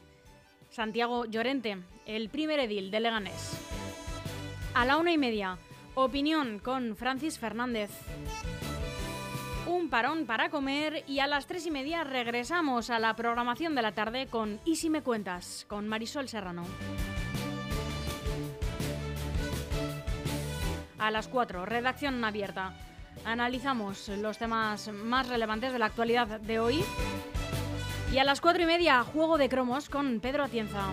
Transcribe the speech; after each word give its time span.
Santiago 0.71 1.25
Llorente, 1.25 1.79
el 2.07 2.29
primer 2.29 2.61
edil 2.61 2.91
de 2.91 3.01
Leganés. 3.01 3.59
A 4.75 4.85
la 4.85 4.99
una 4.99 5.13
y 5.13 5.19
media, 5.19 5.59
opinión 5.95 6.59
con 6.59 6.95
Francis 6.95 7.39
Fernández. 7.39 7.91
Un 9.67 9.89
parón 9.89 10.27
para 10.27 10.51
comer 10.51 11.05
y 11.07 11.21
a 11.21 11.27
las 11.27 11.47
tres 11.47 11.67
y 11.67 11.71
media 11.71 12.05
regresamos 12.05 12.91
a 12.91 12.99
la 12.99 13.15
programación 13.15 13.75
de 13.75 13.83
la 13.83 13.93
tarde 13.93 14.27
con 14.27 14.61
Y 14.65 14.77
si 14.77 14.91
me 14.91 15.03
cuentas, 15.03 15.65
con 15.69 15.89
Marisol 15.89 16.29
Serrano. 16.29 16.65
A 21.03 21.11
las 21.11 21.27
4, 21.27 21.67
redacción 21.67 22.25
abierta. 22.25 22.75
Analizamos 23.25 24.09
los 24.09 24.39
temas 24.39 24.89
más 24.93 25.29
relevantes 25.29 25.73
de 25.73 25.79
la 25.81 25.87
actualidad 25.87 26.41
de 26.41 26.61
hoy. 26.61 26.85
Y 28.13 28.19
a 28.19 28.25
las 28.25 28.41
4 28.41 28.63
y 28.63 28.67
media, 28.67 29.03
juego 29.03 29.37
de 29.37 29.49
cromos 29.49 29.89
con 29.89 30.21
Pedro 30.21 30.45
Atienza. 30.45 30.91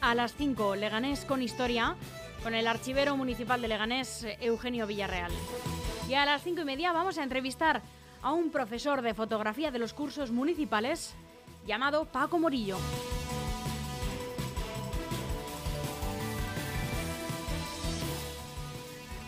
A 0.00 0.14
las 0.14 0.34
5, 0.36 0.74
Leganés 0.76 1.26
con 1.26 1.42
historia, 1.42 1.96
con 2.42 2.54
el 2.54 2.66
archivero 2.66 3.14
municipal 3.14 3.60
de 3.60 3.68
Leganés, 3.68 4.26
Eugenio 4.40 4.86
Villarreal. 4.86 5.32
Y 6.08 6.14
a 6.14 6.24
las 6.24 6.42
5 6.42 6.62
y 6.62 6.64
media 6.64 6.92
vamos 6.92 7.18
a 7.18 7.22
entrevistar 7.22 7.82
a 8.22 8.32
un 8.32 8.50
profesor 8.50 9.02
de 9.02 9.12
fotografía 9.12 9.70
de 9.70 9.78
los 9.78 9.92
cursos 9.92 10.30
municipales 10.30 11.14
llamado 11.66 12.06
Paco 12.06 12.38
Morillo. 12.38 12.78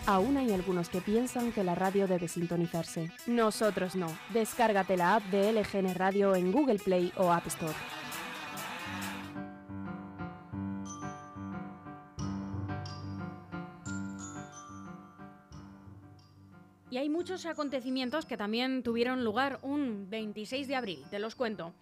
Aún 0.08 0.36
hay 0.36 0.52
algunos 0.52 0.88
que 0.88 1.00
piensan 1.00 1.50
que 1.50 1.64
la 1.64 1.74
radio 1.74 2.06
debe 2.06 2.28
sintonizarse. 2.28 3.10
Nosotros 3.26 3.96
no. 3.96 4.06
Descárgate 4.32 4.96
la 4.96 5.16
app 5.16 5.24
de 5.24 5.52
LGN 5.52 5.94
Radio 5.96 6.36
en 6.36 6.52
Google 6.52 6.78
Play 6.78 7.12
o 7.16 7.32
App 7.32 7.48
Store. 7.48 7.74
Y 16.88 16.98
hay 16.98 17.08
muchos 17.08 17.44
acontecimientos 17.44 18.26
que 18.26 18.36
también 18.36 18.84
tuvieron 18.84 19.24
lugar 19.24 19.58
un 19.62 20.08
26 20.08 20.68
de 20.68 20.76
abril, 20.76 21.04
te 21.10 21.18
los 21.18 21.34
cuento. 21.34 21.74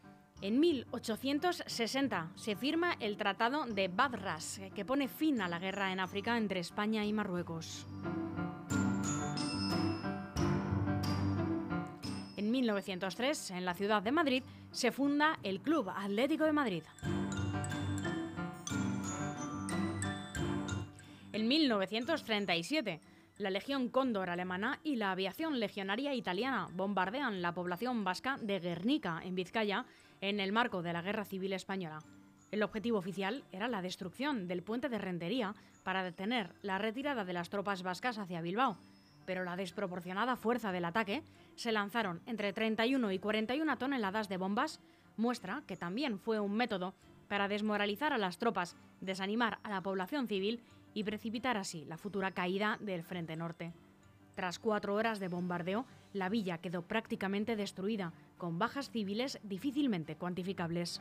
En 0.45 0.61
1860 0.61 2.33
se 2.35 2.55
firma 2.55 2.99
el 3.01 3.17
Tratado 3.17 3.65
de 3.65 3.89
Badras, 3.89 4.61
que 4.75 4.85
pone 4.85 5.09
fin 5.09 5.41
a 5.41 5.49
la 5.49 5.59
guerra 5.59 5.91
en 5.91 6.01
África 6.01 6.37
entre 6.37 6.61
España 6.61 7.03
y 7.07 7.15
Marruecos. 7.15 7.87
En 12.37 12.51
1903, 12.51 13.53
en 13.53 13.65
la 13.65 13.73
ciudad 13.73 14.03
de 14.03 14.13
Madrid, 14.13 14.43
se 14.71 14.93
funda 14.93 15.39
el 15.43 15.63
Club 15.63 15.89
Atlético 15.89 16.45
de 16.45 16.53
Madrid. 16.53 16.83
En 21.33 21.49
1937, 21.49 23.01
la 23.39 23.51
Legión 23.51 23.89
Cóndor 23.89 24.31
alemana 24.31 24.79
y 24.85 24.97
la 24.97 25.11
aviación 25.11 25.59
legionaria 25.59 26.15
italiana 26.15 26.69
bombardean 26.73 27.43
la 27.43 27.53
población 27.53 28.05
vasca 28.05 28.37
de 28.41 28.61
Guernica, 28.61 29.21
en 29.25 29.35
Vizcaya, 29.35 29.87
en 30.21 30.39
el 30.39 30.53
marco 30.53 30.83
de 30.83 30.93
la 30.93 31.03
Guerra 31.03 31.25
Civil 31.25 31.53
Española. 31.53 31.99
El 32.53 32.63
objetivo 32.63 32.99
oficial 32.99 33.43
era 33.51 33.67
la 33.67 33.83
destrucción 33.83 34.47
del 34.47 34.63
puente 34.63 34.89
de 34.89 34.99
Rentería 34.99 35.55
para 35.83 36.05
detener 36.05 36.55
la 36.63 36.79
retirada 36.79 37.25
de 37.25 37.33
las 37.33 37.51
tropas 37.51 37.83
vascas 37.83 38.19
hacia 38.19 38.41
Bilbao, 38.41 38.79
pero 39.27 39.43
la 39.43 39.57
desproporcionada 39.57 40.37
fuerza 40.37 40.71
del 40.71 40.85
ataque 40.85 41.25
se 41.57 41.73
lanzaron 41.73 42.21
entre 42.27 42.53
31 42.53 43.11
y 43.11 43.19
41 43.19 43.79
toneladas 43.79 44.29
de 44.29 44.37
bombas, 44.37 44.81
muestra 45.17 45.65
que 45.67 45.77
también 45.77 46.21
fue 46.21 46.39
un 46.39 46.53
método 46.53 46.95
para 47.29 47.49
desmoralizar 47.49 48.13
a 48.13 48.19
las 48.19 48.39
tropas, 48.39 48.77
desanimar 49.01 49.59
a 49.65 49.71
la 49.71 49.81
población 49.81 50.29
civil 50.29 50.61
y 50.95 51.05
precipitar 51.05 51.57
así 51.57 51.85
la 51.85 51.99
futura 51.99 52.31
caída 52.31 52.79
del 52.81 53.03
Frente 53.03 53.37
Norte. 53.37 53.73
Tras 54.35 54.59
cuatro 54.59 54.95
horas 54.95 55.21
de 55.21 55.29
bombardeo, 55.29 55.85
la 56.13 56.29
villa 56.29 56.59
quedó 56.59 56.83
prácticamente 56.83 57.57
destruida, 57.57 58.13
con 58.39 58.59
bajas 58.59 58.91
civiles 58.91 59.39
difícilmente 59.43 60.17
cuantificables. 60.17 61.01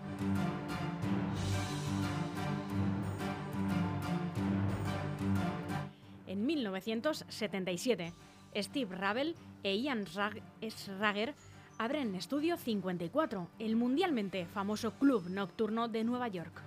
En 6.28 6.46
1977, 6.46 8.14
Steve 8.56 8.96
Ravel 8.96 9.36
e 9.64 9.78
Ian 9.78 10.06
Schrager 10.06 11.34
abren 11.78 12.16
Estudio 12.16 12.58
54, 12.58 13.50
el 13.60 13.76
mundialmente 13.76 14.46
famoso 14.46 14.92
club 14.94 15.30
nocturno 15.30 15.88
de 15.88 16.04
Nueva 16.04 16.28
York. 16.28 16.62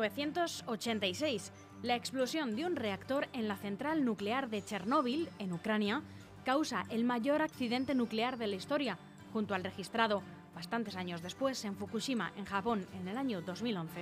1986, 0.00 1.52
la 1.82 1.94
explosión 1.94 2.56
de 2.56 2.66
un 2.66 2.74
reactor 2.74 3.28
en 3.32 3.46
la 3.46 3.56
central 3.56 4.04
nuclear 4.04 4.50
de 4.50 4.64
Chernóbil, 4.64 5.28
en 5.38 5.52
Ucrania, 5.52 6.02
causa 6.44 6.84
el 6.90 7.04
mayor 7.04 7.42
accidente 7.42 7.94
nuclear 7.94 8.36
de 8.36 8.48
la 8.48 8.56
historia, 8.56 8.98
junto 9.32 9.54
al 9.54 9.62
registrado 9.62 10.22
bastantes 10.54 10.96
años 10.96 11.22
después 11.22 11.64
en 11.64 11.76
Fukushima, 11.76 12.32
en 12.36 12.44
Japón, 12.44 12.86
en 13.00 13.06
el 13.06 13.16
año 13.16 13.40
2011. 13.40 14.00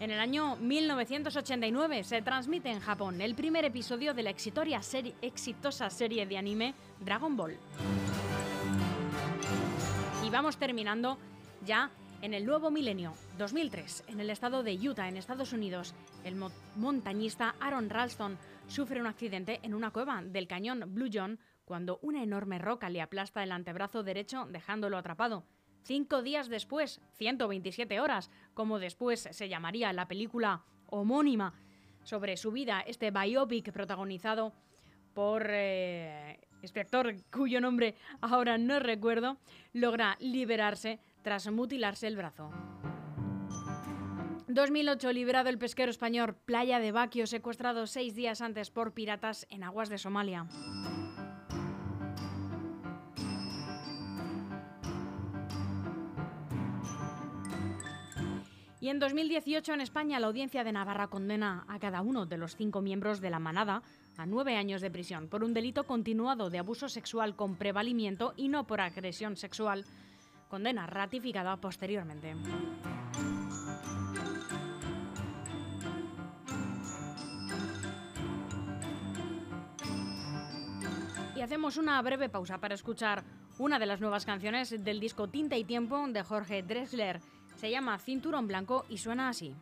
En 0.00 0.10
el 0.10 0.18
año 0.18 0.56
1989 0.56 2.04
se 2.04 2.22
transmite 2.22 2.70
en 2.70 2.80
Japón 2.80 3.20
el 3.20 3.34
primer 3.34 3.64
episodio 3.64 4.12
de 4.12 4.22
la 4.24 4.30
exitosa 4.30 5.90
serie 5.90 6.26
de 6.26 6.36
anime 6.36 6.74
Dragon 7.00 7.36
Ball. 7.36 7.56
Y 10.24 10.30
vamos 10.30 10.56
terminando 10.56 11.18
ya 11.64 11.90
en 12.22 12.34
el 12.34 12.46
nuevo 12.46 12.70
milenio, 12.70 13.14
2003, 13.38 14.04
en 14.08 14.20
el 14.20 14.30
estado 14.30 14.62
de 14.62 14.74
Utah, 14.74 15.08
en 15.08 15.16
Estados 15.16 15.52
Unidos, 15.52 15.94
el 16.24 16.34
montañista 16.74 17.54
Aaron 17.60 17.90
Ralston 17.90 18.38
sufre 18.68 19.00
un 19.00 19.06
accidente 19.06 19.60
en 19.62 19.74
una 19.74 19.90
cueva 19.90 20.22
del 20.22 20.48
cañón 20.48 20.82
Blue 20.88 21.10
John 21.12 21.38
cuando 21.64 21.98
una 22.02 22.22
enorme 22.22 22.58
roca 22.58 22.88
le 22.88 23.02
aplasta 23.02 23.42
el 23.42 23.52
antebrazo 23.52 24.02
derecho 24.02 24.46
dejándolo 24.50 24.96
atrapado. 24.96 25.44
Cinco 25.82 26.22
días 26.22 26.48
después, 26.48 27.00
127 27.14 28.00
horas, 28.00 28.30
como 28.54 28.78
después 28.78 29.28
se 29.30 29.48
llamaría 29.48 29.92
la 29.92 30.08
película 30.08 30.64
homónima 30.86 31.54
sobre 32.02 32.36
su 32.36 32.50
vida, 32.50 32.80
este 32.80 33.10
biopic 33.10 33.72
protagonizado 33.72 34.52
por 35.14 35.46
eh, 35.48 36.40
inspector 36.62 37.14
cuyo 37.30 37.60
nombre 37.60 37.94
ahora 38.20 38.58
no 38.58 38.80
recuerdo, 38.80 39.38
logra 39.72 40.16
liberarse 40.20 40.98
tras 41.26 41.50
mutilarse 41.50 42.06
el 42.06 42.14
brazo. 42.14 42.52
2008, 44.46 45.12
liberado 45.12 45.48
el 45.48 45.58
pesquero 45.58 45.90
español 45.90 46.36
Playa 46.36 46.78
de 46.78 46.92
Baquio, 46.92 47.26
secuestrado 47.26 47.88
seis 47.88 48.14
días 48.14 48.40
antes 48.40 48.70
por 48.70 48.92
piratas 48.92 49.44
en 49.50 49.64
aguas 49.64 49.88
de 49.88 49.98
Somalia. 49.98 50.46
Y 58.80 58.88
en 58.88 59.00
2018 59.00 59.74
en 59.74 59.80
España 59.80 60.20
la 60.20 60.28
audiencia 60.28 60.62
de 60.62 60.70
Navarra 60.70 61.08
condena 61.08 61.64
a 61.66 61.80
cada 61.80 62.02
uno 62.02 62.26
de 62.26 62.36
los 62.36 62.54
cinco 62.54 62.82
miembros 62.82 63.20
de 63.20 63.30
la 63.30 63.40
manada 63.40 63.82
a 64.16 64.26
nueve 64.26 64.54
años 64.54 64.80
de 64.80 64.92
prisión 64.92 65.26
por 65.26 65.42
un 65.42 65.54
delito 65.54 65.88
continuado 65.88 66.50
de 66.50 66.58
abuso 66.60 66.88
sexual 66.88 67.34
con 67.34 67.56
prevalimiento 67.56 68.32
y 68.36 68.46
no 68.46 68.68
por 68.68 68.80
agresión 68.80 69.36
sexual 69.36 69.84
condena 70.48 70.86
ratificada 70.86 71.56
posteriormente. 71.56 72.34
Y 81.34 81.40
hacemos 81.40 81.76
una 81.76 82.00
breve 82.02 82.28
pausa 82.28 82.58
para 82.58 82.74
escuchar 82.74 83.22
una 83.58 83.78
de 83.78 83.86
las 83.86 84.00
nuevas 84.00 84.24
canciones 84.24 84.82
del 84.84 85.00
disco 85.00 85.28
Tinta 85.28 85.56
y 85.56 85.64
Tiempo 85.64 86.06
de 86.08 86.22
Jorge 86.22 86.62
Dressler. 86.62 87.20
Se 87.56 87.70
llama 87.70 87.98
Cinturón 87.98 88.46
Blanco 88.46 88.84
y 88.88 88.98
suena 88.98 89.28
así. 89.28 89.54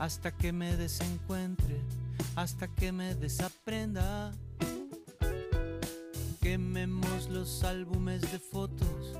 Hasta 0.00 0.32
que 0.32 0.52
me 0.52 0.76
desencuentre, 0.76 1.80
hasta 2.34 2.66
que 2.66 2.90
me 2.90 3.14
desaprenda. 3.14 4.32
Quememos 6.40 7.28
los 7.30 7.62
álbumes 7.62 8.22
de 8.22 8.40
fotos, 8.40 9.16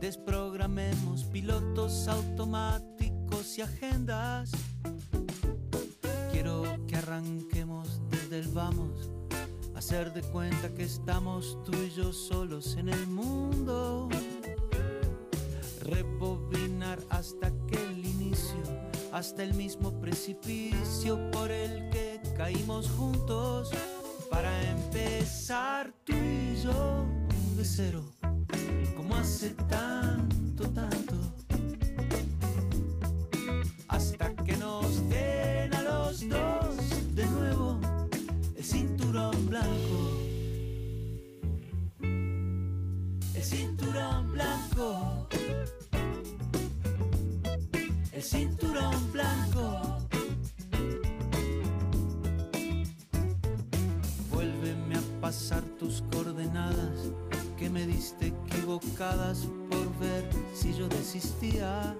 desprogramemos 0.00 1.24
pilotos 1.24 2.08
automáticos 2.08 3.58
y 3.58 3.60
agendas. 3.60 4.50
Quiero 6.30 6.62
que 6.86 6.96
arranquemos 6.96 8.00
desde 8.10 8.38
el 8.38 8.48
vamos, 8.48 9.10
hacer 9.74 10.14
de 10.14 10.22
cuenta 10.22 10.72
que 10.72 10.84
estamos 10.84 11.58
tú 11.64 11.72
y 11.74 11.90
yo 11.90 12.14
solos 12.14 12.76
en 12.76 12.88
el 12.88 13.06
mundo. 13.08 14.08
Hasta 19.12 19.42
el 19.42 19.54
mismo 19.54 19.92
precipicio 20.00 21.30
por 21.30 21.50
el 21.50 21.90
que 21.90 22.20
caímos 22.36 22.90
juntos. 22.90 23.70
Para 24.30 24.50
empezar 24.70 25.92
tú 26.04 26.14
y 26.14 26.56
yo 26.62 27.04
de 27.56 27.64
cero, 27.64 28.02
como 28.96 29.14
hace 29.14 29.50
tanto, 29.50 29.91
por 59.68 59.98
ver 59.98 60.24
si 60.54 60.74
yo 60.74 60.88
desistía. 60.88 61.94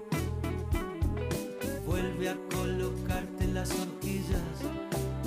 Vuelve 1.87 2.31
a 2.31 2.37
colocarte 2.55 3.47
las 3.49 3.71
horquillas 3.71 4.41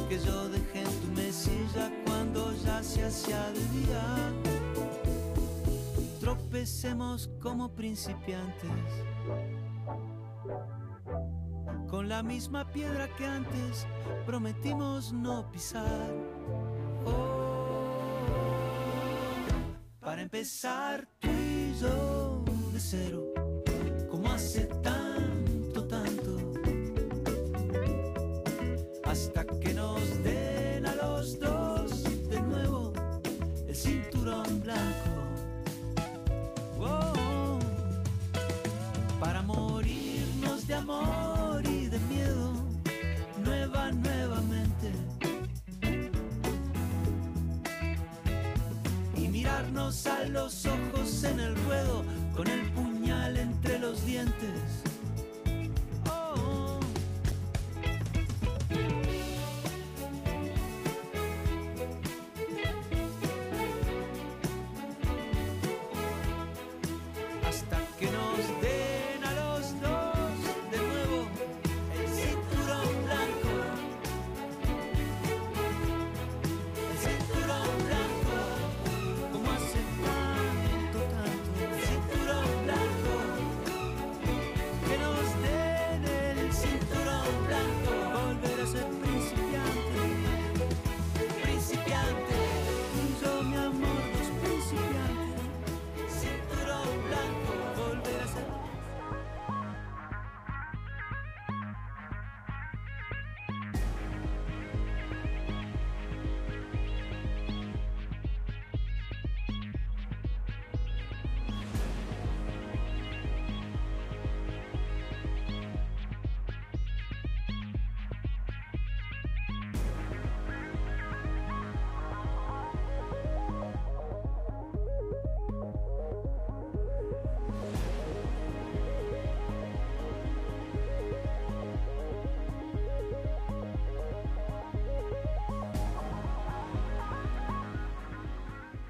que 0.10 0.18
yo 0.20 0.50
dejé 0.50 0.82
en 0.82 1.02
tu 1.02 1.08
mesilla 1.22 1.92
cuando 2.06 2.54
ya 2.64 2.82
se 2.82 3.06
hacía 3.06 3.52
de 3.52 3.60
día. 3.80 4.34
Tropecemos 6.20 7.30
como 7.40 7.70
principiantes 7.70 8.72
con 11.88 12.10
la 12.10 12.24
misma 12.24 12.68
piedra 12.68 13.08
que 13.16 13.28
antes 13.28 13.86
prometimos 14.26 15.14
no 15.14 15.52
pisar. 15.52 16.12
Oh, 17.06 18.00
para 20.00 20.24
empezar 20.24 21.08
tú 21.20 21.45
yo 21.82 22.42
de 22.74 22.80
cero, 22.80 23.34
como 24.10 24.32
hace 24.32 24.62
tanto, 24.82 25.05
a 49.48 50.26
los 50.26 50.66
ojos 50.66 51.24
en 51.24 51.40
el 51.40 51.56
ruedo 51.66 52.04
con 52.36 52.48
el 52.48 52.72
puñal 52.72 53.38
entre 53.38 53.80
los 53.80 54.06
dientes. 54.06 54.95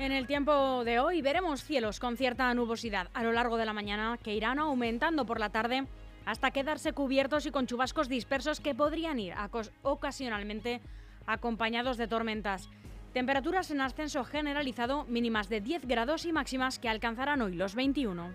En 0.05 0.11
el 0.11 0.27
tiempo 0.27 0.83
de 0.83 0.99
hoy 0.99 1.23
veremos 1.23 1.63
cielos 1.63 1.99
con 1.99 2.15
cierta 2.15 2.53
nubosidad 2.53 3.07
a 3.15 3.23
lo 3.23 3.31
largo 3.31 3.57
de 3.57 3.65
la 3.65 3.73
mañana 3.73 4.19
que 4.21 4.35
irán 4.35 4.59
aumentando 4.59 5.25
por 5.25 5.39
la 5.39 5.49
tarde 5.49 5.87
hasta 6.27 6.51
quedarse 6.51 6.93
cubiertos 6.93 7.47
y 7.47 7.51
con 7.51 7.65
chubascos 7.65 8.07
dispersos 8.07 8.59
que 8.59 8.75
podrían 8.75 9.17
ir 9.17 9.33
ocasionalmente 9.81 10.81
acompañados 11.25 11.97
de 11.97 12.07
tormentas. 12.07 12.69
Temperaturas 13.13 13.71
en 13.71 13.81
ascenso 13.81 14.23
generalizado 14.23 15.05
mínimas 15.05 15.49
de 15.49 15.61
10 15.61 15.87
grados 15.87 16.25
y 16.25 16.31
máximas 16.31 16.77
que 16.77 16.87
alcanzarán 16.87 17.41
hoy 17.41 17.55
los 17.55 17.73
21. 17.73 18.29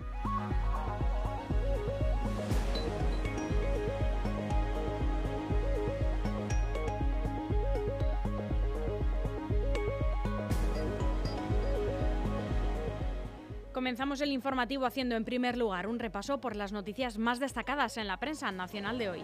Comenzamos 13.81 14.21
el 14.21 14.31
informativo 14.31 14.85
haciendo 14.85 15.15
en 15.15 15.25
primer 15.25 15.57
lugar 15.57 15.87
un 15.87 15.97
repaso 15.97 16.39
por 16.39 16.55
las 16.55 16.71
noticias 16.71 17.17
más 17.17 17.39
destacadas 17.39 17.97
en 17.97 18.05
la 18.05 18.17
prensa 18.17 18.51
nacional 18.51 18.99
de 18.99 19.09
hoy. 19.09 19.23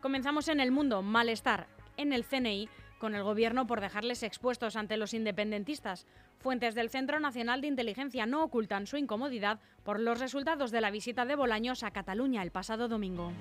Comenzamos 0.00 0.48
en 0.48 0.60
el 0.60 0.72
mundo, 0.72 1.02
malestar 1.02 1.66
en 1.98 2.14
el 2.14 2.24
CNI 2.24 2.70
con 2.98 3.14
el 3.14 3.22
gobierno 3.22 3.66
por 3.66 3.82
dejarles 3.82 4.22
expuestos 4.22 4.76
ante 4.76 4.96
los 4.96 5.12
independentistas. 5.12 6.06
Fuentes 6.38 6.74
del 6.74 6.88
Centro 6.88 7.20
Nacional 7.20 7.60
de 7.60 7.66
Inteligencia 7.66 8.24
no 8.24 8.42
ocultan 8.42 8.86
su 8.86 8.96
incomodidad 8.96 9.60
por 9.82 10.00
los 10.00 10.20
resultados 10.20 10.70
de 10.70 10.80
la 10.80 10.90
visita 10.90 11.26
de 11.26 11.36
Bolaños 11.36 11.82
a 11.82 11.90
Cataluña 11.90 12.42
el 12.42 12.50
pasado 12.50 12.88
domingo. 12.88 13.34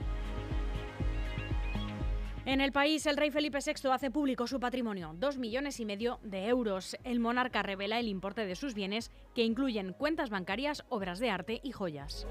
En 2.43 2.59
el 2.59 2.71
país, 2.71 3.05
el 3.05 3.17
rey 3.17 3.29
Felipe 3.29 3.59
VI 3.63 3.89
hace 3.91 4.09
público 4.09 4.47
su 4.47 4.59
patrimonio, 4.59 5.13
dos 5.15 5.37
millones 5.37 5.79
y 5.79 5.85
medio 5.85 6.19
de 6.23 6.47
euros. 6.47 6.97
El 7.03 7.19
monarca 7.19 7.61
revela 7.61 7.99
el 7.99 8.07
importe 8.07 8.47
de 8.47 8.55
sus 8.55 8.73
bienes, 8.73 9.11
que 9.35 9.43
incluyen 9.43 9.93
cuentas 9.93 10.31
bancarias, 10.31 10.83
obras 10.89 11.19
de 11.19 11.29
arte 11.29 11.61
y 11.63 11.71
joyas. 11.71 12.25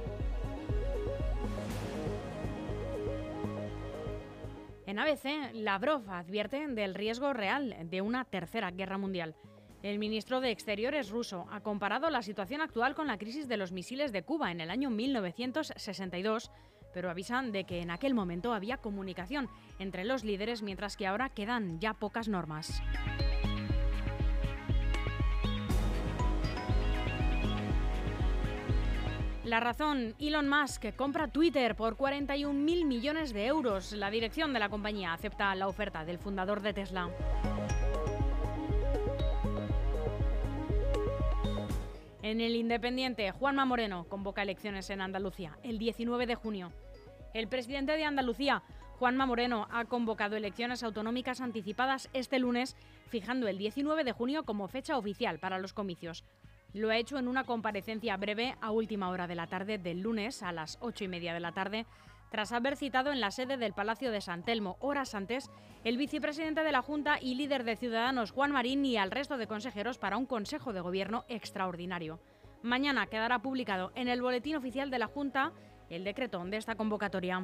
En 4.86 4.98
ABC, 4.98 5.54
Lavrov 5.54 6.10
advierte 6.10 6.66
del 6.66 6.96
riesgo 6.96 7.32
real 7.32 7.76
de 7.88 8.02
una 8.02 8.24
tercera 8.24 8.72
guerra 8.72 8.98
mundial. 8.98 9.36
El 9.84 10.00
ministro 10.00 10.40
de 10.40 10.50
Exteriores 10.50 11.10
ruso 11.10 11.46
ha 11.52 11.60
comparado 11.60 12.10
la 12.10 12.22
situación 12.22 12.60
actual 12.60 12.96
con 12.96 13.06
la 13.06 13.16
crisis 13.16 13.46
de 13.46 13.56
los 13.56 13.70
misiles 13.70 14.10
de 14.10 14.24
Cuba 14.24 14.50
en 14.50 14.60
el 14.60 14.70
año 14.70 14.90
1962, 14.90 16.50
pero 16.92 17.10
avisan 17.10 17.52
de 17.52 17.64
que 17.64 17.80
en 17.80 17.90
aquel 17.90 18.14
momento 18.14 18.52
había 18.52 18.78
comunicación 18.78 19.48
entre 19.78 20.04
los 20.04 20.24
líderes 20.24 20.62
mientras 20.62 20.96
que 20.96 21.06
ahora 21.06 21.28
quedan 21.28 21.80
ya 21.80 21.94
pocas 21.94 22.28
normas. 22.28 22.82
La 29.50 29.58
razón, 29.58 30.14
Elon 30.20 30.48
Musk 30.48 30.94
compra 30.94 31.26
Twitter 31.26 31.74
por 31.74 31.96
41 31.96 32.52
mil 32.52 32.84
millones 32.84 33.32
de 33.32 33.46
euros. 33.46 33.90
La 33.90 34.08
dirección 34.08 34.52
de 34.52 34.60
la 34.60 34.68
compañía 34.68 35.12
acepta 35.12 35.52
la 35.56 35.66
oferta 35.66 36.04
del 36.04 36.18
fundador 36.20 36.60
de 36.60 36.72
Tesla. 36.72 37.10
En 42.30 42.40
el 42.40 42.54
Independiente, 42.54 43.32
Juanma 43.32 43.64
Moreno 43.64 44.06
convoca 44.08 44.42
elecciones 44.42 44.88
en 44.90 45.00
Andalucía 45.00 45.58
el 45.64 45.80
19 45.80 46.26
de 46.26 46.36
junio. 46.36 46.72
El 47.34 47.48
presidente 47.48 47.96
de 47.96 48.04
Andalucía, 48.04 48.62
Juanma 49.00 49.26
Moreno, 49.26 49.66
ha 49.72 49.86
convocado 49.86 50.36
elecciones 50.36 50.84
autonómicas 50.84 51.40
anticipadas 51.40 52.08
este 52.12 52.38
lunes, 52.38 52.76
fijando 53.08 53.48
el 53.48 53.58
19 53.58 54.04
de 54.04 54.12
junio 54.12 54.44
como 54.44 54.68
fecha 54.68 54.96
oficial 54.96 55.40
para 55.40 55.58
los 55.58 55.72
comicios. 55.72 56.22
Lo 56.72 56.90
ha 56.90 56.98
hecho 56.98 57.18
en 57.18 57.26
una 57.26 57.42
comparecencia 57.42 58.16
breve 58.16 58.54
a 58.60 58.70
última 58.70 59.08
hora 59.08 59.26
de 59.26 59.34
la 59.34 59.48
tarde 59.48 59.78
del 59.78 59.98
lunes 59.98 60.44
a 60.44 60.52
las 60.52 60.78
ocho 60.80 61.02
y 61.02 61.08
media 61.08 61.34
de 61.34 61.40
la 61.40 61.50
tarde, 61.50 61.84
tras 62.30 62.52
haber 62.52 62.76
citado 62.76 63.12
en 63.12 63.20
la 63.20 63.30
sede 63.30 63.56
del 63.56 63.74
Palacio 63.74 64.10
de 64.10 64.20
San 64.20 64.42
Telmo 64.42 64.76
horas 64.80 65.14
antes 65.14 65.50
el 65.84 65.96
vicepresidente 65.96 66.62
de 66.62 66.72
la 66.72 66.82
Junta 66.82 67.18
y 67.20 67.34
líder 67.34 67.64
de 67.64 67.76
Ciudadanos 67.76 68.30
Juan 68.30 68.52
Marín 68.52 68.84
y 68.84 68.96
al 68.96 69.10
resto 69.10 69.36
de 69.36 69.46
consejeros 69.46 69.98
para 69.98 70.16
un 70.16 70.26
Consejo 70.26 70.72
de 70.72 70.80
Gobierno 70.80 71.24
extraordinario. 71.28 72.20
Mañana 72.62 73.06
quedará 73.06 73.40
publicado 73.40 73.90
en 73.94 74.08
el 74.08 74.22
Boletín 74.22 74.56
Oficial 74.56 74.90
de 74.90 74.98
la 74.98 75.06
Junta 75.06 75.52
el 75.88 76.04
decreto 76.04 76.44
de 76.44 76.56
esta 76.56 76.76
convocatoria. 76.76 77.42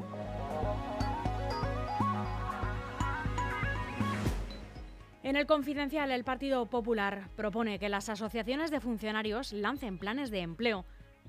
En 5.26 5.34
el 5.34 5.46
confidencial, 5.46 6.12
el 6.12 6.22
Partido 6.22 6.66
Popular 6.66 7.28
propone 7.34 7.80
que 7.80 7.88
las 7.88 8.08
asociaciones 8.08 8.70
de 8.70 8.78
funcionarios 8.78 9.52
lancen 9.52 9.98
planes 9.98 10.30
de 10.30 10.38
empleo. 10.38 10.84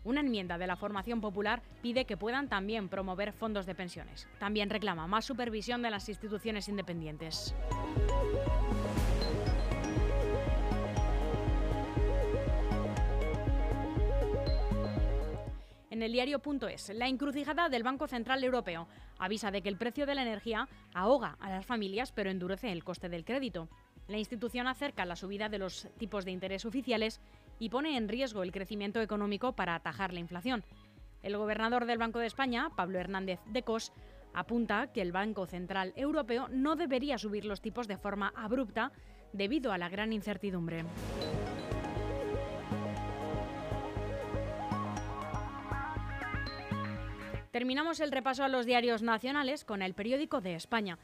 Una 0.08 0.22
enmienda 0.22 0.58
de 0.58 0.68
la 0.68 0.78
formación 0.78 1.20
popular 1.20 1.62
pide 1.82 2.06
que 2.06 2.16
puedan 2.16 2.48
también 2.48 2.88
promover 2.88 3.34
fondos 3.34 3.66
de 3.66 3.76
pensiones. 3.76 4.26
También 4.40 4.70
reclama 4.70 5.06
más 5.06 5.26
supervisión 5.26 5.82
de 5.82 5.90
las 5.90 6.08
instituciones 6.08 6.70
independientes. 6.70 7.54
En 15.90 16.02
el 16.02 16.14
diario.es, 16.14 16.90
la 16.96 17.10
encrucijada 17.10 17.68
del 17.68 17.84
Banco 17.84 18.08
Central 18.08 18.42
Europeo 18.46 18.88
avisa 19.20 19.52
de 19.52 19.62
que 19.62 19.68
el 19.68 19.78
precio 19.78 20.06
de 20.06 20.16
la 20.16 20.22
energía 20.22 20.70
ahoga 20.94 21.36
a 21.42 21.50
las 21.50 21.66
familias 21.66 22.14
pero 22.14 22.30
endurece 22.30 22.72
el 22.72 22.86
coste 22.86 23.10
del 23.10 23.26
crédito. 23.26 23.68
La 24.08 24.18
institución 24.18 24.68
acerca 24.68 25.04
la 25.04 25.18
subida 25.18 25.50
de 25.50 25.58
los 25.58 25.90
tipos 25.98 26.24
de 26.24 26.32
interés 26.32 26.64
oficiales 26.64 27.20
y 27.60 27.70
pone 27.70 27.98
en 27.98 28.08
riesgo 28.08 28.44
el 28.44 28.52
crecimiento 28.52 29.02
económico 29.02 29.54
para 29.54 29.76
atajar 29.76 30.14
la 30.14 30.20
inflación. 30.20 30.64
El 31.24 31.38
gobernador 31.38 31.86
del 31.86 31.98
Banco 31.98 32.20
de 32.20 32.28
España, 32.28 32.70
Pablo 32.76 33.00
Hernández 33.00 33.40
de 33.48 33.64
Cos, 33.64 33.92
apunta 34.34 34.92
que 34.94 35.02
el 35.02 35.12
Banco 35.12 35.46
Central 35.48 35.94
Europeo 35.96 36.48
no 36.50 36.76
debería 36.76 37.18
subir 37.18 37.46
los 37.46 37.62
tipos 37.62 37.88
de 37.88 37.98
forma 37.98 38.32
abrupta 38.36 38.92
debido 39.34 39.72
a 39.72 39.78
la 39.78 39.90
gran 39.90 40.14
incertidumbre. 40.14 40.86
Terminamos 47.52 48.00
el 48.02 48.12
repaso 48.12 48.44
a 48.44 48.50
los 48.50 48.68
diarios 48.68 49.02
nacionales 49.02 49.66
con 49.66 49.82
el 49.82 49.96
periódico 49.96 50.42
de 50.42 50.54
España. 50.54 51.00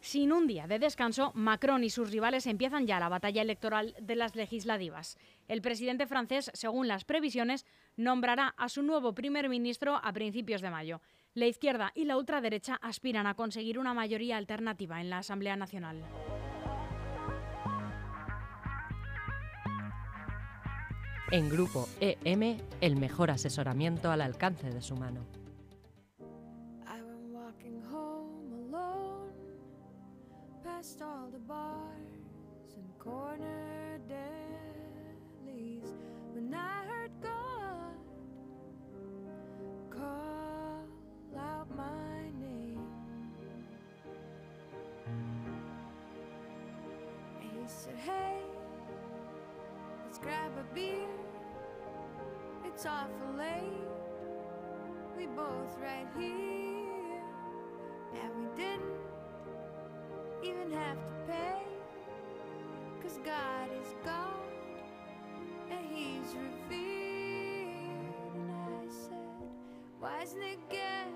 Sin 0.00 0.32
un 0.32 0.46
día 0.46 0.66
de 0.66 0.78
descanso, 0.78 1.32
Macron 1.34 1.82
y 1.82 1.90
sus 1.90 2.10
rivales 2.10 2.46
empiezan 2.46 2.86
ya 2.86 3.00
la 3.00 3.08
batalla 3.08 3.42
electoral 3.42 3.94
de 4.00 4.14
las 4.14 4.36
legislativas. 4.36 5.18
El 5.48 5.60
presidente 5.60 6.06
francés, 6.06 6.50
según 6.54 6.86
las 6.86 7.04
previsiones, 7.04 7.66
nombrará 7.96 8.54
a 8.56 8.68
su 8.68 8.82
nuevo 8.82 9.14
primer 9.14 9.48
ministro 9.48 10.00
a 10.02 10.12
principios 10.12 10.60
de 10.60 10.70
mayo. 10.70 11.00
La 11.34 11.46
izquierda 11.46 11.92
y 11.94 12.04
la 12.04 12.16
ultraderecha 12.16 12.76
aspiran 12.76 13.26
a 13.26 13.34
conseguir 13.34 13.78
una 13.78 13.92
mayoría 13.92 14.36
alternativa 14.36 15.00
en 15.00 15.10
la 15.10 15.18
Asamblea 15.18 15.56
Nacional. 15.56 16.04
En 21.30 21.50
Grupo 21.50 21.88
EM, 22.00 22.56
el 22.80 22.96
mejor 22.96 23.30
asesoramiento 23.30 24.10
al 24.10 24.22
alcance 24.22 24.70
de 24.70 24.80
su 24.80 24.96
mano. 24.96 25.26
past 30.78 31.02
all 31.02 31.28
the 31.32 31.38
bars 31.40 32.76
and 32.76 32.98
corner 33.00 33.98
delis 34.08 35.90
when 36.32 36.54
I 36.54 36.84
heard 36.86 37.10
God 37.20 37.96
call 39.90 40.86
out 41.36 41.66
my 41.76 42.30
name. 42.38 42.80
And 47.40 47.50
he 47.50 47.66
said, 47.66 47.96
Hey, 47.96 48.38
let's 50.04 50.18
grab 50.18 50.52
a 50.60 50.74
beer. 50.74 51.08
It's 52.64 52.86
awful 52.86 53.34
late. 53.36 53.88
We 55.16 55.26
both 55.26 55.76
right 55.82 56.06
here. 56.16 57.22
and 58.14 58.30
we 58.38 58.56
didn't 58.56 58.97
even 60.42 60.70
have 60.72 60.96
to 60.96 61.32
pay. 61.32 61.62
Cause 63.02 63.18
God 63.24 63.68
is 63.80 63.94
God 64.04 64.48
and 65.70 65.86
He's 65.92 66.34
revered. 66.34 68.14
And 68.34 68.50
I 68.52 68.88
said, 68.88 69.48
Why 70.00 70.22
isn't 70.22 70.42
it 70.42 70.58
get 70.70 71.08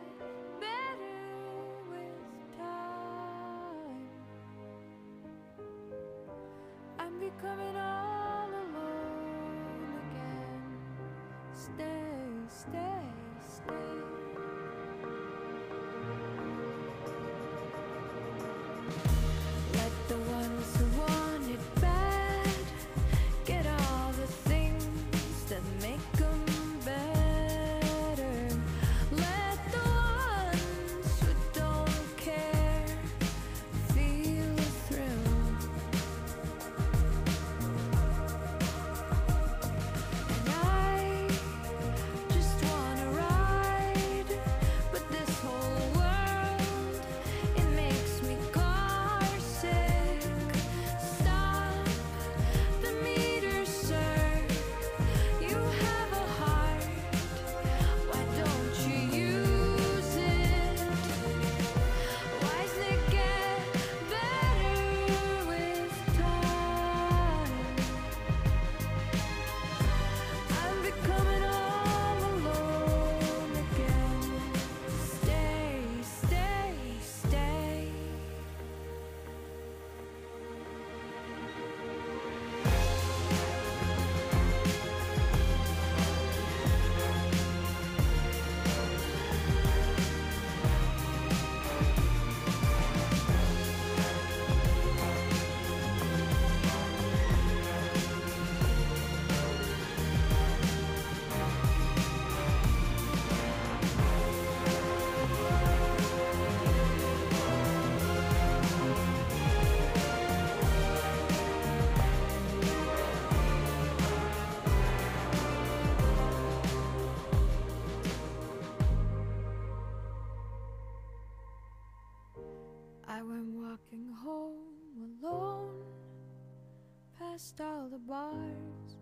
past 127.33 127.61
all 127.63 127.89
the 127.89 127.99
bars 127.99 128.97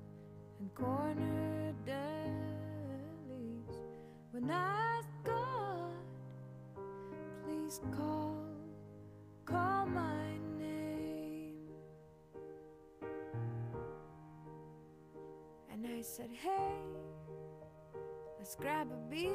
and 0.60 0.72
corner 0.74 1.74
delis. 1.84 3.74
When 4.30 4.50
I 4.50 5.00
God, 5.24 5.90
please 7.44 7.80
call, 7.96 8.36
call 9.44 9.86
my 9.86 10.38
name. 10.56 11.56
And 15.72 15.86
I 15.86 16.00
said, 16.00 16.30
Hey, 16.32 16.76
let's 18.38 18.54
grab 18.54 18.86
a 18.92 19.10
beer. 19.10 19.32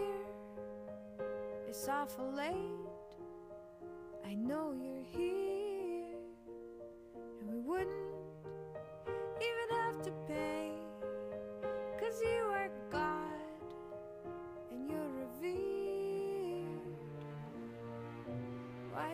It's 1.68 1.90
awful 1.90 2.32
late. 2.32 2.56
I 4.26 4.36
know 4.36 4.74
you're 4.74 5.04
here, 5.04 6.16
and 7.42 7.52
we 7.52 7.60
wouldn't 7.60 8.15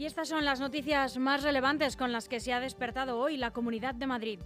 Y 0.00 0.06
estas 0.06 0.28
son 0.28 0.46
las 0.46 0.60
noticias 0.60 1.18
más 1.18 1.42
relevantes 1.42 1.94
con 1.94 2.10
las 2.10 2.26
que 2.26 2.40
se 2.40 2.54
ha 2.54 2.60
despertado 2.60 3.18
hoy 3.18 3.36
la 3.36 3.50
Comunidad 3.50 3.94
de 3.94 4.06
Madrid. 4.06 4.40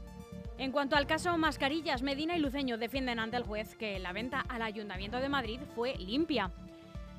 En 0.59 0.73
cuanto 0.73 0.97
al 0.97 1.07
caso 1.07 1.39
Mascarillas, 1.39 2.03
Medina 2.03 2.37
y 2.37 2.41
Luceño 2.41 2.77
defienden 2.77 3.21
ante 3.21 3.37
el 3.37 3.45
juez 3.45 3.77
que 3.77 4.01
la 4.01 4.13
venta 4.13 4.41
al 4.49 4.63
Ayuntamiento 4.63 5.21
de 5.21 5.29
Madrid 5.29 5.61
fue 5.77 5.95
limpia. 5.95 6.51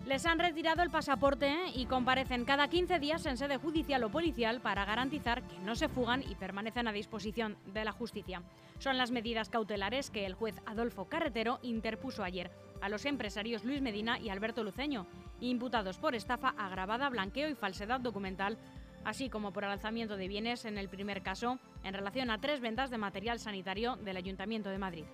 Les 0.05 0.25
han 0.25 0.39
retirado 0.39 0.83
el 0.83 0.89
pasaporte 0.89 1.55
y 1.73 1.85
comparecen 1.85 2.43
cada 2.43 2.67
15 2.67 2.99
días 2.99 3.25
en 3.25 3.37
sede 3.37 3.55
judicial 3.55 4.03
o 4.03 4.09
policial 4.09 4.59
para 4.59 4.83
garantizar 4.83 5.41
que 5.43 5.57
no 5.59 5.77
se 5.77 5.87
fugan 5.87 6.21
y 6.21 6.35
permanecen 6.35 6.89
a 6.89 6.91
disposición 6.91 7.55
de 7.73 7.85
la 7.85 7.93
justicia. 7.93 8.43
Son 8.79 8.97
las 8.97 9.11
medidas 9.11 9.47
cautelares 9.47 10.09
que 10.09 10.25
el 10.25 10.33
juez 10.33 10.55
Adolfo 10.65 11.05
Carretero 11.05 11.59
interpuso 11.63 12.21
ayer 12.21 12.51
a 12.81 12.89
los 12.89 13.05
empresarios 13.05 13.63
Luis 13.63 13.81
Medina 13.81 14.19
y 14.19 14.29
Alberto 14.29 14.63
Luceño, 14.63 15.07
imputados 15.39 15.97
por 15.97 16.15
estafa 16.15 16.49
agravada, 16.57 17.09
blanqueo 17.09 17.49
y 17.49 17.55
falsedad 17.55 17.99
documental 17.99 18.57
así 19.05 19.29
como 19.29 19.53
por 19.53 19.63
alzamiento 19.63 20.17
de 20.17 20.27
bienes 20.27 20.65
en 20.65 20.77
el 20.77 20.89
primer 20.89 21.21
caso 21.21 21.59
en 21.83 21.93
relación 21.93 22.29
a 22.29 22.39
tres 22.39 22.59
ventas 22.59 22.89
de 22.89 22.97
material 22.97 23.39
sanitario 23.39 23.95
del 23.97 24.17
Ayuntamiento 24.17 24.69
de 24.69 24.79
Madrid. 24.79 25.05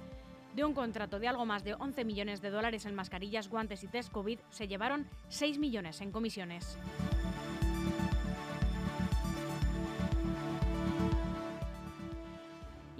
De 0.55 0.65
un 0.65 0.73
contrato 0.73 1.19
de 1.19 1.27
algo 1.27 1.45
más 1.45 1.63
de 1.63 1.75
11 1.75 2.03
millones 2.03 2.41
de 2.41 2.49
dólares 2.49 2.85
en 2.85 2.95
mascarillas, 2.95 3.47
guantes 3.47 3.83
y 3.83 3.87
test 3.87 4.11
COVID, 4.11 4.39
se 4.49 4.67
llevaron 4.67 5.07
6 5.29 5.59
millones 5.59 6.01
en 6.01 6.11
comisiones. 6.11 6.77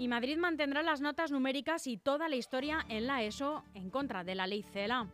Y 0.02 0.08
Madrid 0.08 0.36
mantendrá 0.36 0.82
las 0.82 1.00
notas 1.00 1.30
numéricas 1.30 1.86
y 1.86 1.96
toda 1.96 2.28
la 2.28 2.34
historia 2.34 2.84
en 2.88 3.06
la 3.06 3.22
ESO 3.22 3.62
en 3.72 3.88
contra 3.88 4.24
de 4.24 4.34
la 4.34 4.48
ley 4.48 4.64
CELA. 4.64 5.06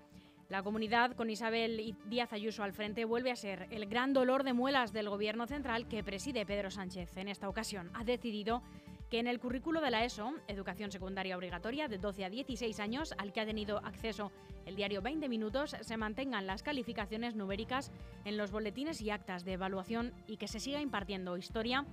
La 0.49 0.63
comunidad, 0.63 1.13
con 1.13 1.29
Isabel 1.29 1.95
Díaz 2.07 2.33
Ayuso 2.33 2.63
al 2.63 2.73
frente, 2.73 3.05
vuelve 3.05 3.31
a 3.31 3.37
ser 3.37 3.67
el 3.71 3.85
gran 3.85 4.15
dolor 4.15 4.45
de 4.45 4.55
muelas 4.55 4.95
del 4.95 5.11
Gobierno 5.11 5.47
central 5.47 5.89
que 5.89 6.03
preside 6.03 6.47
Pedro 6.47 6.71
Sánchez. 6.71 7.19
En 7.19 7.29
esta 7.29 7.51
ocasión 7.51 7.91
ha 7.93 8.03
decidido 8.03 8.63
que 9.11 9.19
en 9.19 9.27
el 9.27 9.41
currículo 9.41 9.83
de 9.83 9.91
la 9.91 10.07
ESO, 10.07 10.33
Educación 10.49 10.91
Secundaria 10.91 11.37
Obligatoria 11.37 11.87
de 11.87 11.99
12 11.99 12.25
a 12.25 12.31
16 12.31 12.81
años, 12.81 13.15
al 13.19 13.35
que 13.35 13.43
ha 13.43 13.47
tenido 13.47 13.85
acceso 13.85 14.33
el 14.65 14.75
diario 14.75 15.03
20 15.03 15.29
Minutos, 15.29 15.77
se 15.83 15.97
mantengan 15.99 16.47
las 16.47 16.63
calificaciones 16.63 17.35
numéricas 17.35 17.93
en 18.25 18.39
los 18.39 18.53
boletines 18.53 19.03
y 19.03 19.11
actas 19.11 19.45
de 19.45 19.53
evaluación 19.53 20.15
y 20.27 20.39
que 20.39 20.49
se 20.49 20.61
siga 20.61 20.81
impartiendo 20.81 21.37
historia 21.37 21.85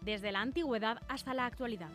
desde 0.00 0.32
la 0.32 0.40
antigüedad 0.40 0.98
hasta 1.08 1.34
la 1.34 1.46
actualidad. 1.46 1.90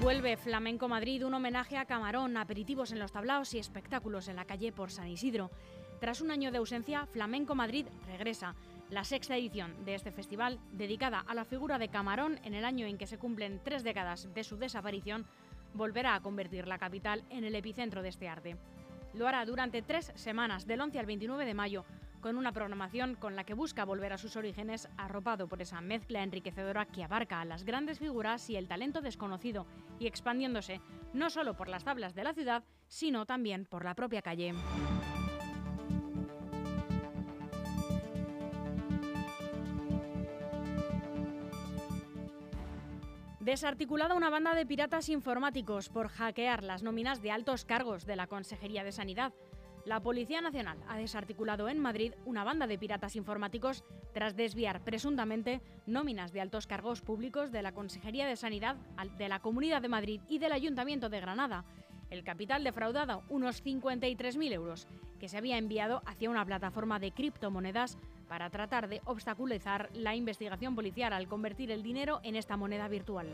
Vuelve 0.00 0.38
Flamenco 0.38 0.88
Madrid, 0.88 1.26
un 1.26 1.34
homenaje 1.34 1.76
a 1.76 1.84
Camarón, 1.84 2.38
aperitivos 2.38 2.90
en 2.90 2.98
los 2.98 3.12
tablaos 3.12 3.52
y 3.52 3.58
espectáculos 3.58 4.28
en 4.28 4.36
la 4.36 4.46
calle 4.46 4.72
por 4.72 4.90
San 4.90 5.08
Isidro. 5.08 5.50
Tras 6.00 6.22
un 6.22 6.30
año 6.30 6.50
de 6.50 6.56
ausencia, 6.56 7.04
Flamenco 7.04 7.54
Madrid 7.54 7.86
regresa. 8.06 8.54
La 8.88 9.04
sexta 9.04 9.36
edición 9.36 9.84
de 9.84 9.94
este 9.94 10.10
festival, 10.10 10.58
dedicada 10.72 11.20
a 11.20 11.34
la 11.34 11.44
figura 11.44 11.78
de 11.78 11.90
Camarón 11.90 12.40
en 12.44 12.54
el 12.54 12.64
año 12.64 12.86
en 12.86 12.96
que 12.96 13.06
se 13.06 13.18
cumplen 13.18 13.60
tres 13.62 13.84
décadas 13.84 14.32
de 14.32 14.42
su 14.42 14.56
desaparición, 14.56 15.26
volverá 15.74 16.14
a 16.14 16.20
convertir 16.22 16.66
la 16.66 16.78
capital 16.78 17.22
en 17.28 17.44
el 17.44 17.54
epicentro 17.54 18.02
de 18.02 18.08
este 18.08 18.26
arte. 18.26 18.56
Lo 19.12 19.28
hará 19.28 19.44
durante 19.44 19.82
tres 19.82 20.12
semanas, 20.14 20.66
del 20.66 20.80
11 20.80 20.98
al 20.98 21.06
29 21.06 21.44
de 21.44 21.54
mayo, 21.54 21.84
con 22.20 22.36
una 22.36 22.52
programación 22.52 23.14
con 23.14 23.36
la 23.36 23.44
que 23.44 23.54
busca 23.54 23.84
volver 23.84 24.12
a 24.12 24.18
sus 24.18 24.36
orígenes, 24.36 24.88
arropado 24.96 25.48
por 25.48 25.62
esa 25.62 25.80
mezcla 25.80 26.22
enriquecedora 26.22 26.86
que 26.86 27.04
abarca 27.04 27.40
a 27.40 27.44
las 27.44 27.64
grandes 27.64 27.98
figuras 27.98 28.48
y 28.50 28.56
el 28.56 28.68
talento 28.68 29.00
desconocido, 29.00 29.66
y 29.98 30.06
expandiéndose 30.06 30.80
no 31.12 31.30
solo 31.30 31.54
por 31.56 31.68
las 31.68 31.84
tablas 31.84 32.14
de 32.14 32.24
la 32.24 32.34
ciudad, 32.34 32.64
sino 32.88 33.26
también 33.26 33.64
por 33.64 33.84
la 33.84 33.94
propia 33.94 34.22
calle. 34.22 34.54
Desarticulada 43.40 44.14
una 44.14 44.28
banda 44.28 44.54
de 44.54 44.66
piratas 44.66 45.08
informáticos 45.08 45.88
por 45.88 46.08
hackear 46.08 46.62
las 46.62 46.82
nóminas 46.82 47.22
de 47.22 47.30
altos 47.30 47.64
cargos 47.64 48.04
de 48.04 48.14
la 48.14 48.26
Consejería 48.26 48.84
de 48.84 48.92
Sanidad. 48.92 49.32
La 49.86 50.00
Policía 50.00 50.40
Nacional 50.40 50.78
ha 50.88 50.96
desarticulado 50.98 51.68
en 51.68 51.78
Madrid 51.78 52.12
una 52.26 52.44
banda 52.44 52.66
de 52.66 52.78
piratas 52.78 53.16
informáticos 53.16 53.82
tras 54.12 54.36
desviar 54.36 54.84
presuntamente 54.84 55.62
nóminas 55.86 56.32
de 56.32 56.40
altos 56.40 56.66
cargos 56.66 57.00
públicos 57.00 57.50
de 57.50 57.62
la 57.62 57.72
Consejería 57.72 58.26
de 58.26 58.36
Sanidad 58.36 58.76
de 59.16 59.28
la 59.28 59.40
Comunidad 59.40 59.80
de 59.80 59.88
Madrid 59.88 60.20
y 60.28 60.38
del 60.38 60.52
Ayuntamiento 60.52 61.08
de 61.08 61.20
Granada. 61.20 61.64
El 62.10 62.24
capital 62.24 62.64
defraudado, 62.64 63.22
unos 63.28 63.64
53.000 63.64 64.52
euros, 64.52 64.86
que 65.18 65.28
se 65.28 65.38
había 65.38 65.58
enviado 65.58 66.02
hacia 66.06 66.28
una 66.28 66.44
plataforma 66.44 66.98
de 66.98 67.12
criptomonedas 67.12 67.96
para 68.28 68.50
tratar 68.50 68.88
de 68.88 69.00
obstaculizar 69.04 69.90
la 69.94 70.14
investigación 70.14 70.74
policial 70.74 71.12
al 71.12 71.28
convertir 71.28 71.70
el 71.70 71.82
dinero 71.82 72.20
en 72.22 72.36
esta 72.36 72.56
moneda 72.56 72.88
virtual. 72.88 73.28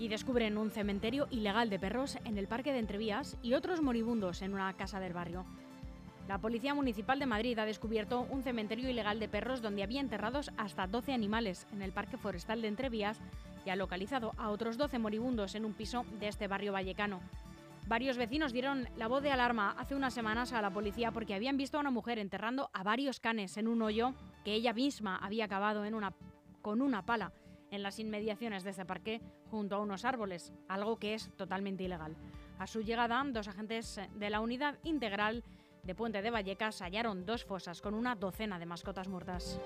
Y 0.00 0.08
descubren 0.08 0.56
un 0.56 0.70
cementerio 0.70 1.28
ilegal 1.30 1.68
de 1.68 1.78
perros 1.78 2.16
en 2.24 2.38
el 2.38 2.48
Parque 2.48 2.72
de 2.72 2.78
Entrevías 2.78 3.36
y 3.42 3.52
otros 3.52 3.82
moribundos 3.82 4.40
en 4.40 4.54
una 4.54 4.72
casa 4.72 4.98
del 4.98 5.12
barrio. 5.12 5.44
La 6.26 6.38
Policía 6.38 6.72
Municipal 6.72 7.18
de 7.18 7.26
Madrid 7.26 7.58
ha 7.58 7.66
descubierto 7.66 8.26
un 8.30 8.42
cementerio 8.42 8.88
ilegal 8.88 9.20
de 9.20 9.28
perros 9.28 9.60
donde 9.60 9.82
había 9.82 10.00
enterrados 10.00 10.52
hasta 10.56 10.86
12 10.86 11.12
animales 11.12 11.66
en 11.70 11.82
el 11.82 11.92
Parque 11.92 12.16
Forestal 12.16 12.62
de 12.62 12.68
Entrevías 12.68 13.20
y 13.66 13.68
ha 13.68 13.76
localizado 13.76 14.32
a 14.38 14.48
otros 14.48 14.78
12 14.78 14.98
moribundos 14.98 15.54
en 15.54 15.66
un 15.66 15.74
piso 15.74 16.06
de 16.18 16.28
este 16.28 16.48
barrio 16.48 16.72
vallecano. 16.72 17.20
Varios 17.86 18.16
vecinos 18.16 18.54
dieron 18.54 18.88
la 18.96 19.06
voz 19.06 19.22
de 19.22 19.32
alarma 19.32 19.74
hace 19.76 19.94
unas 19.94 20.14
semanas 20.14 20.54
a 20.54 20.62
la 20.62 20.70
policía 20.70 21.10
porque 21.10 21.34
habían 21.34 21.58
visto 21.58 21.76
a 21.76 21.80
una 21.80 21.90
mujer 21.90 22.18
enterrando 22.18 22.70
a 22.72 22.82
varios 22.84 23.20
canes 23.20 23.58
en 23.58 23.68
un 23.68 23.82
hoyo 23.82 24.14
que 24.46 24.54
ella 24.54 24.72
misma 24.72 25.16
había 25.18 25.46
una, 25.46 26.14
con 26.62 26.80
una 26.80 27.04
pala 27.04 27.32
en 27.70 27.82
las 27.82 27.98
inmediaciones 27.98 28.64
de 28.64 28.70
este 28.70 28.84
parque 28.84 29.20
junto 29.50 29.76
a 29.76 29.80
unos 29.80 30.04
árboles, 30.04 30.52
algo 30.68 30.98
que 30.98 31.14
es 31.14 31.30
totalmente 31.36 31.84
ilegal. 31.84 32.16
A 32.58 32.66
su 32.66 32.82
llegada, 32.82 33.22
dos 33.26 33.48
agentes 33.48 34.00
de 34.14 34.30
la 34.30 34.40
unidad 34.40 34.78
integral 34.84 35.44
de 35.82 35.94
Puente 35.94 36.22
de 36.22 36.30
Vallecas 36.30 36.82
hallaron 36.82 37.24
dos 37.24 37.44
fosas 37.44 37.80
con 37.80 37.94
una 37.94 38.14
docena 38.14 38.58
de 38.58 38.66
mascotas 38.66 39.08
muertas. 39.08 39.58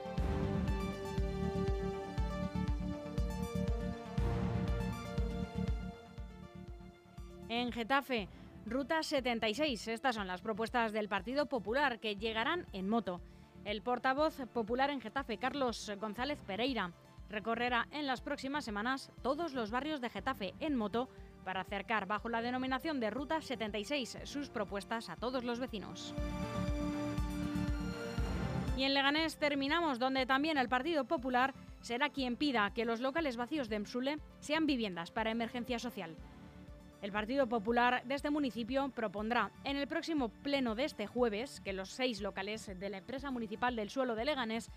En 7.49 7.73
Getafe, 7.73 8.29
Ruta 8.67 9.03
76. 9.03 9.89
Estas 9.89 10.15
son 10.15 10.27
las 10.27 10.41
propuestas 10.41 10.93
del 10.93 11.09
Partido 11.09 11.47
Popular 11.47 12.01
que 12.01 12.17
llegarán 12.17 12.67
en 12.73 12.89
moto. 12.89 13.21
El 13.65 13.83
portavoz 13.83 14.41
popular 14.53 14.91
en 14.91 15.01
Getafe, 15.01 15.39
Carlos 15.39 15.93
González 16.01 16.39
Pereira, 16.47 16.93
recorrerá 17.29 17.89
en 17.91 18.07
las 18.07 18.21
próximas 18.21 18.65
semanas 18.65 19.11
todos 19.23 19.55
los 19.55 19.71
barrios 19.71 20.01
de 20.01 20.11
Getafe 20.11 20.55
en 20.61 20.77
moto 20.77 21.09
para 21.45 21.61
acercar 21.61 22.07
bajo 22.07 22.29
la 22.29 22.43
denominación 22.43 23.01
de 23.01 23.11
Ruta 23.11 23.41
76 23.41 24.19
sus 24.25 24.49
propuestas 24.49 25.11
a 25.11 25.17
todos 25.17 25.45
los 25.45 25.61
vecinos. 25.61 26.15
Y 28.77 28.83
en 28.83 28.95
Leganés 28.95 29.37
terminamos, 29.37 29.99
donde 30.01 30.27
también 30.27 30.59
el 30.59 30.69
Partido 30.69 31.05
Popular 31.05 31.55
será 31.81 32.09
quien 32.09 32.37
pida 32.37 32.73
que 32.75 32.85
los 32.85 33.01
locales 33.01 33.37
vacíos 33.37 33.69
de 33.69 33.77
Emsule 33.77 34.19
sean 34.41 34.67
viviendas 34.67 35.13
para 35.13 35.31
emergencia 35.31 35.79
social. 35.79 36.17
El 37.01 37.13
Partido 37.13 37.47
Popular 37.47 38.03
de 38.05 38.15
este 38.15 38.31
municipio 38.31 38.89
propondrá 38.89 39.53
en 39.63 39.77
el 39.77 39.87
próximo 39.87 40.31
pleno 40.31 40.75
de 40.75 40.87
este 40.87 41.07
jueves 41.07 41.61
que 41.61 41.75
los 41.75 41.91
seis 41.91 42.23
locales 42.23 42.67
de 42.67 42.89
la 42.89 42.97
empresa 42.97 43.31
municipal 43.31 43.77
del 43.77 43.91
suelo 43.91 44.15
de 44.15 44.25
Leganés, 44.25 44.71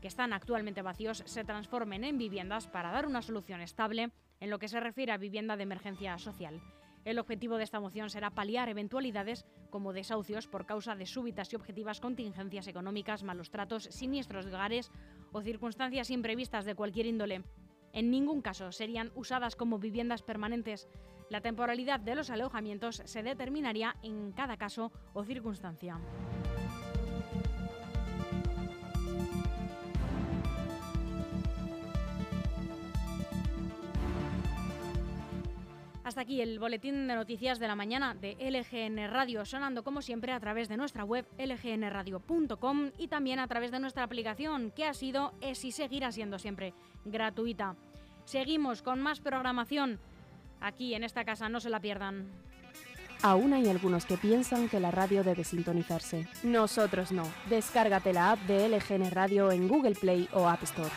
que 0.00 0.08
están 0.08 0.32
actualmente 0.32 0.82
vacíos, 0.82 1.22
se 1.26 1.44
transformen 1.44 2.04
en 2.04 2.18
viviendas 2.18 2.66
para 2.66 2.90
dar 2.90 3.06
una 3.06 3.22
solución 3.22 3.60
estable 3.60 4.10
en 4.40 4.50
lo 4.50 4.58
que 4.58 4.68
se 4.68 4.80
refiere 4.80 5.12
a 5.12 5.18
vivienda 5.18 5.56
de 5.56 5.62
emergencia 5.62 6.18
social. 6.18 6.60
El 7.04 7.18
objetivo 7.18 7.56
de 7.56 7.64
esta 7.64 7.80
moción 7.80 8.10
será 8.10 8.30
paliar 8.30 8.68
eventualidades 8.68 9.46
como 9.70 9.92
desahucios 9.92 10.48
por 10.48 10.66
causa 10.66 10.96
de 10.96 11.06
súbitas 11.06 11.52
y 11.52 11.56
objetivas 11.56 12.00
contingencias 12.00 12.66
económicas, 12.66 13.22
malos 13.22 13.50
tratos, 13.50 13.84
siniestros 13.84 14.44
de 14.44 14.54
hogares 14.54 14.90
o 15.32 15.40
circunstancias 15.40 16.10
imprevistas 16.10 16.66
de 16.66 16.74
cualquier 16.74 17.06
índole. 17.06 17.44
En 17.92 18.10
ningún 18.10 18.42
caso 18.42 18.70
serían 18.70 19.10
usadas 19.14 19.56
como 19.56 19.78
viviendas 19.78 20.22
permanentes. 20.22 20.88
La 21.30 21.40
temporalidad 21.40 22.00
de 22.00 22.14
los 22.14 22.30
alojamientos 22.30 23.02
se 23.04 23.22
determinaría 23.22 23.96
en 24.02 24.32
cada 24.32 24.56
caso 24.56 24.92
o 25.14 25.24
circunstancia. 25.24 25.98
Hasta 36.10 36.22
aquí 36.22 36.40
el 36.40 36.58
boletín 36.58 37.06
de 37.06 37.14
noticias 37.14 37.60
de 37.60 37.68
la 37.68 37.76
mañana 37.76 38.16
de 38.16 38.36
LGN 38.40 39.12
Radio, 39.12 39.44
sonando 39.44 39.84
como 39.84 40.02
siempre 40.02 40.32
a 40.32 40.40
través 40.40 40.68
de 40.68 40.76
nuestra 40.76 41.04
web 41.04 41.24
lgnradio.com 41.38 42.90
y 42.98 43.06
también 43.06 43.38
a 43.38 43.46
través 43.46 43.70
de 43.70 43.78
nuestra 43.78 44.02
aplicación, 44.02 44.72
que 44.72 44.86
ha 44.86 44.92
sido, 44.92 45.34
es 45.40 45.64
y 45.64 45.70
seguirá 45.70 46.10
siendo 46.10 46.40
siempre 46.40 46.74
gratuita. 47.04 47.76
Seguimos 48.24 48.82
con 48.82 49.00
más 49.00 49.20
programación 49.20 50.00
aquí 50.60 50.94
en 50.94 51.04
esta 51.04 51.24
casa, 51.24 51.48
no 51.48 51.60
se 51.60 51.70
la 51.70 51.78
pierdan. 51.78 52.26
Aún 53.22 53.52
hay 53.52 53.68
algunos 53.68 54.04
que 54.04 54.16
piensan 54.16 54.68
que 54.68 54.80
la 54.80 54.90
radio 54.90 55.22
debe 55.22 55.44
sintonizarse. 55.44 56.26
Nosotros 56.42 57.12
no. 57.12 57.22
Descárgate 57.48 58.12
la 58.12 58.32
app 58.32 58.40
de 58.48 58.68
LGN 58.68 59.12
Radio 59.12 59.52
en 59.52 59.68
Google 59.68 59.94
Play 59.94 60.28
o 60.32 60.48
App 60.48 60.64
Store. 60.64 60.90